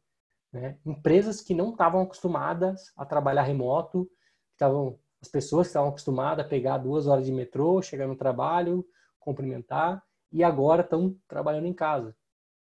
[0.52, 0.78] Né?
[0.84, 4.10] Empresas que não estavam acostumadas a trabalhar remoto,
[4.54, 8.86] estavam as pessoas que estavam acostumadas a pegar duas horas de metrô, chegar no trabalho,
[9.20, 12.16] cumprimentar, e agora estão trabalhando em casa.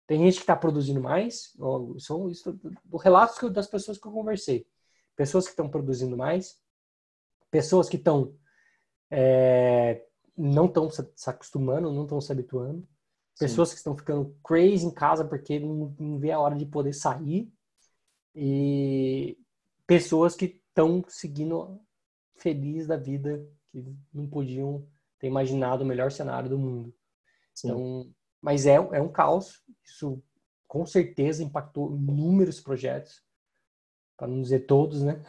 [0.06, 1.52] Tem gente que está produzindo mais,
[1.98, 2.58] são isso,
[3.00, 4.66] relatos das pessoas que eu conversei.
[5.14, 6.58] Pessoas que estão produzindo mais,
[7.50, 8.34] pessoas que estão
[9.10, 10.04] é,
[10.36, 12.86] não estão se acostumando, não estão se habituando,
[13.38, 13.74] Pessoas Sim.
[13.74, 17.52] que estão ficando crazy em casa porque não, não vê a hora de poder sair.
[18.34, 19.38] E
[19.86, 21.78] pessoas que estão seguindo
[22.36, 24.86] feliz da vida, que não podiam
[25.18, 26.92] ter imaginado o melhor cenário do mundo.
[27.54, 27.68] Sim.
[27.68, 29.62] Então, mas é, é um caos.
[29.84, 30.20] Isso
[30.66, 33.22] com certeza impactou inúmeros projetos,
[34.16, 35.22] para não dizer todos, né?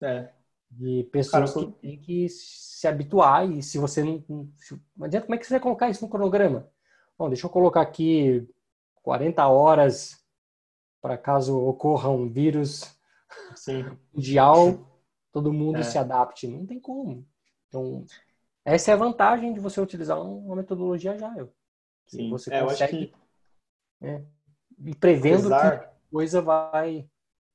[0.00, 0.32] É.
[0.70, 4.24] De pessoas Cara, que têm que se habituar e se você não,
[4.96, 6.68] não adianta, como é que você vai colocar isso no cronograma?
[7.18, 8.46] Bom, deixa eu colocar aqui
[9.02, 10.22] 40 horas
[11.00, 12.95] para caso ocorra um vírus
[13.54, 13.84] Sim.
[14.12, 14.78] mundial,
[15.32, 15.82] todo mundo é.
[15.82, 16.46] se adapte.
[16.46, 17.26] Não tem como.
[17.68, 18.04] Então,
[18.64, 21.50] essa é a vantagem de você utilizar uma metodologia agile.
[22.06, 22.30] Sim.
[22.30, 23.14] Você é, consegue que...
[24.02, 24.22] é,
[24.98, 25.78] prevendo Apesar...
[25.78, 27.08] que a coisa vai...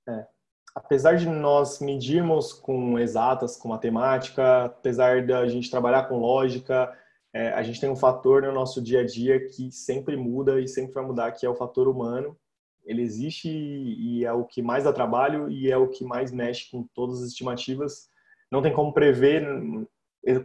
[0.07, 0.27] É.
[0.73, 6.97] Apesar de nós medirmos com exatas, com matemática, apesar da gente trabalhar com lógica,
[7.33, 10.67] é, a gente tem um fator no nosso dia a dia que sempre muda e
[10.67, 12.37] sempre vai mudar, que é o fator humano.
[12.83, 16.69] Ele existe e é o que mais dá trabalho e é o que mais mexe
[16.71, 18.09] com todas as estimativas.
[18.51, 19.45] Não tem como prever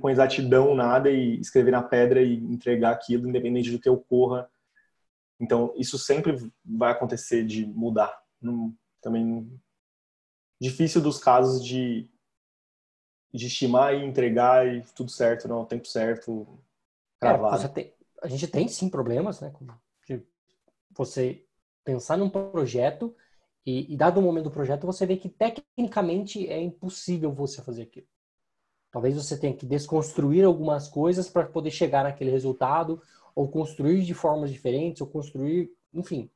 [0.00, 4.48] com exatidão nada e escrever na pedra e entregar aquilo, independente do que ocorra.
[5.38, 8.16] Então, isso sempre vai acontecer de mudar.
[9.00, 9.50] Também
[10.60, 12.10] difícil dos casos de
[13.36, 16.46] de estimar e entregar e tudo certo, não, tempo certo,
[17.20, 17.64] é, cravado.
[17.64, 19.52] É, tem, a gente tem sim problemas, né?
[20.06, 20.22] De
[20.90, 21.45] você
[21.86, 23.14] pensar num projeto
[23.64, 27.82] e, e, dado o momento do projeto, você vê que tecnicamente é impossível você fazer
[27.82, 28.06] aquilo.
[28.90, 33.00] Talvez você tenha que desconstruir algumas coisas para poder chegar naquele resultado,
[33.34, 36.28] ou construir de formas diferentes, ou construir, enfim,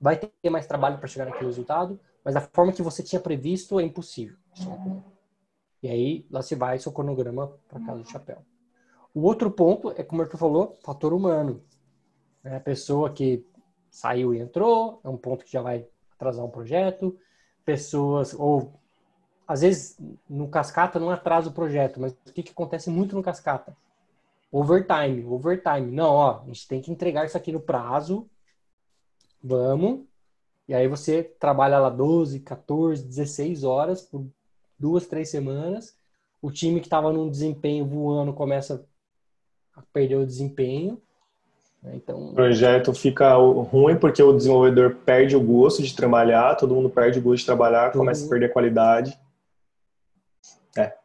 [0.00, 3.78] vai ter mais trabalho para chegar naquele resultado, mas da forma que você tinha previsto
[3.78, 4.36] é impossível.
[5.82, 8.38] E aí, lá se vai seu cronograma para casa do chapéu.
[9.12, 11.62] O outro ponto é, como o Arthur falou, fator humano.
[12.42, 13.46] É a pessoa que
[13.94, 15.86] saiu e entrou, é um ponto que já vai
[16.16, 17.16] atrasar um projeto.
[17.64, 18.72] Pessoas, ou
[19.46, 19.96] às vezes
[20.28, 23.76] no cascata não atrasa o projeto, mas o que, que acontece muito no cascata?
[24.50, 25.92] Overtime, overtime.
[25.92, 28.28] Não, ó, a gente tem que entregar isso aqui no prazo.
[29.40, 30.00] Vamos.
[30.66, 34.26] E aí você trabalha lá 12, 14, 16 horas por
[34.76, 35.96] duas, três semanas.
[36.42, 38.84] O time que estava num desempenho voando começa
[39.76, 41.00] a perder o desempenho.
[41.84, 41.96] Né?
[41.96, 46.88] Então, o projeto fica ruim porque o desenvolvedor perde o gosto de trabalhar, todo mundo
[46.88, 49.18] perde o gosto de trabalhar, começa a perder a qualidade.
[50.76, 50.96] É.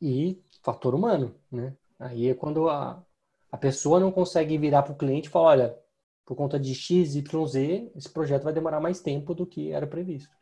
[0.00, 1.74] E fator humano, né?
[1.98, 3.00] Aí é quando a,
[3.50, 5.78] a pessoa não consegue virar para o cliente e falar, olha,
[6.26, 9.86] por conta de X, Y, Z, esse projeto vai demorar mais tempo do que era
[9.86, 10.34] previsto.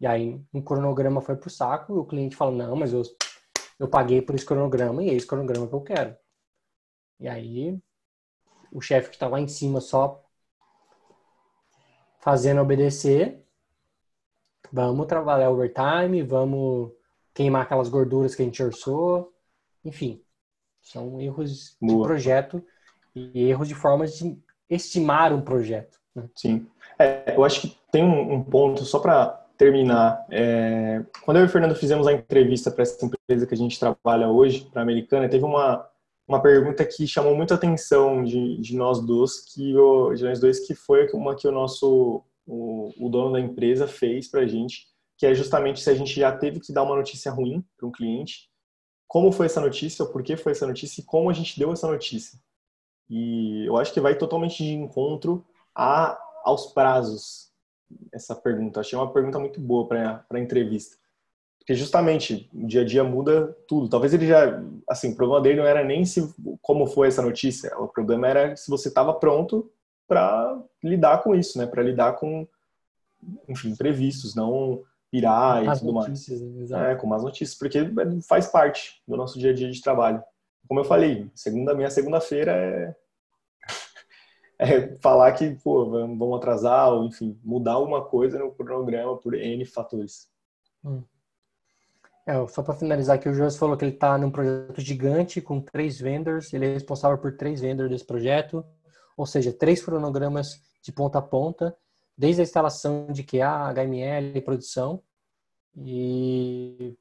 [0.00, 3.02] E aí um cronograma foi pro saco e o cliente fala, não, mas eu,
[3.78, 6.16] eu paguei por esse cronograma e é esse cronograma que eu quero.
[7.20, 7.78] E aí
[8.72, 10.22] o chefe que está lá em cima só
[12.18, 13.44] fazendo obedecer,
[14.72, 16.90] vamos trabalhar overtime, vamos
[17.34, 19.32] queimar aquelas gorduras que a gente orçou,
[19.84, 20.22] enfim,
[20.80, 22.02] são erros Boa.
[22.02, 22.64] de projeto
[23.14, 24.38] e erros de formas de
[24.68, 25.98] estimar um projeto.
[26.14, 26.28] Né?
[26.34, 26.66] Sim,
[26.98, 30.24] é, eu acho que tem um, um ponto só para terminar.
[30.30, 33.78] É, quando eu e o Fernando fizemos a entrevista para essa empresa que a gente
[33.78, 35.88] trabalha hoje, para a Americana, teve uma
[36.26, 40.66] uma pergunta que chamou muita atenção de, de nós dois, que o, de nós dois,
[40.66, 44.86] que foi uma que o nosso o, o dono da empresa fez para a gente,
[45.16, 47.92] que é justamente se a gente já teve que dar uma notícia ruim para um
[47.92, 48.50] cliente,
[49.06, 51.86] como foi essa notícia, por que foi essa notícia e como a gente deu essa
[51.86, 52.38] notícia.
[53.08, 55.44] E eu acho que vai totalmente de encontro
[55.74, 57.52] a, aos prazos
[58.12, 58.80] essa pergunta.
[58.80, 60.96] Achei uma pergunta muito boa para a entrevista.
[61.64, 63.88] Porque justamente o dia a dia muda tudo.
[63.88, 66.22] Talvez ele já, assim, o problema dele não era nem se
[66.60, 69.72] como foi essa notícia, o problema era se você estava pronto
[70.06, 71.66] para lidar com isso, né?
[71.66, 72.46] Para lidar com,
[73.48, 76.28] enfim, imprevistos, não pirar e tudo mais.
[76.28, 76.92] Né?
[76.92, 77.78] É, com más notícias, porque
[78.28, 80.22] faz parte do nosso dia a dia de trabalho.
[80.68, 82.96] Como eu falei, segunda minha segunda-feira é
[84.58, 89.64] é falar que, pô, vamos atrasar, ou enfim, mudar alguma coisa no cronograma por N
[89.64, 90.28] fatores.
[90.84, 91.02] Hum.
[92.26, 95.60] É, só para finalizar aqui, o Jorge falou que ele está num projeto gigante com
[95.60, 98.64] três vendors, ele é responsável por três vendors desse projeto,
[99.16, 101.76] ou seja, três cronogramas de ponta a ponta,
[102.16, 105.02] desde a instalação de QA, HML e produção.
[105.76, 106.96] E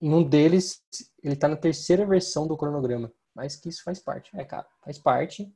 [0.00, 0.80] em um deles,
[1.22, 4.96] ele está na terceira versão do cronograma, mas que isso faz parte, é, cara, faz
[4.98, 5.52] parte.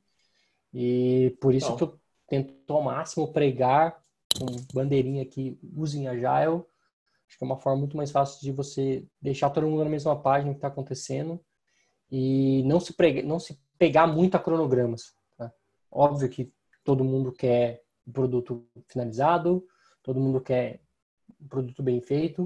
[0.73, 1.77] E por isso então.
[1.77, 4.03] que eu tento ao máximo pregar
[4.37, 6.63] com bandeirinha aqui, usem Agile,
[7.33, 10.15] Acho que é uma forma muito mais fácil de você deixar todo mundo na mesma
[10.15, 11.43] página que está acontecendo
[12.11, 15.15] e não se, prega, não se pegar muito a cronogramas.
[15.35, 15.51] Tá?
[15.91, 16.53] Óbvio que
[16.83, 19.65] todo mundo quer o produto finalizado,
[20.03, 20.81] todo mundo quer
[21.41, 22.43] um produto bem feito.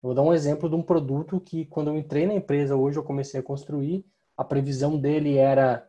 [0.00, 2.98] Eu vou dar um exemplo de um produto que, quando eu entrei na empresa hoje,
[2.98, 4.06] eu comecei a construir.
[4.36, 5.88] A previsão dele era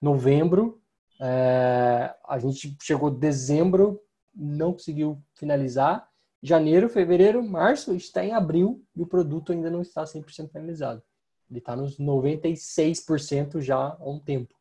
[0.00, 0.80] novembro.
[1.20, 4.00] É, a gente chegou dezembro,
[4.34, 6.10] não conseguiu finalizar
[6.42, 11.02] janeiro, fevereiro, março, está em abril e o produto ainda não está 100% finalizado.
[11.48, 14.54] Ele está nos 96% já há um tempo.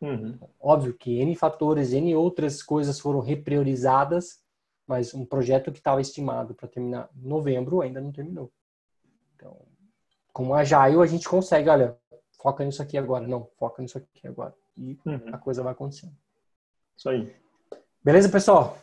[0.00, 0.38] Uhum.
[0.60, 4.40] Óbvio que N fatores, N outras coisas foram repriorizadas,
[4.86, 8.50] mas um projeto que estava estimado para terminar em novembro ainda não terminou.
[9.34, 9.58] Então,
[10.32, 11.96] com a Agile a gente consegue, olha,
[12.40, 13.26] foca nisso aqui agora.
[13.26, 14.54] Não, foca nisso aqui agora.
[14.76, 15.20] E uhum.
[15.32, 16.14] a coisa vai acontecendo.
[16.96, 17.34] Isso aí.
[18.02, 18.78] Beleza, pessoal?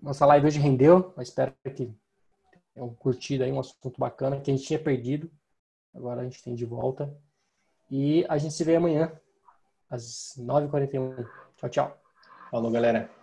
[0.00, 1.12] Nossa live hoje rendeu.
[1.16, 1.92] Eu espero que
[2.72, 5.28] tenham curtido aí um assunto bacana que a gente tinha perdido.
[5.92, 7.12] Agora a gente tem de volta.
[7.90, 9.10] E a gente se vê amanhã,
[9.90, 11.26] às 9h41.
[11.56, 12.00] Tchau, tchau.
[12.50, 13.17] Falou, galera.